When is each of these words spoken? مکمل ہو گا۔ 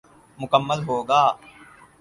مکمل 0.39 0.79
ہو 0.87 0.97
گا۔ 1.09 1.21